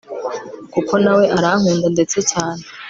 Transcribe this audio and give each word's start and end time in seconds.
kuko 0.73 0.93
nawe 1.03 1.23
arankunda 1.37 1.87
ndetse 1.95 2.17
cyane 2.31 2.61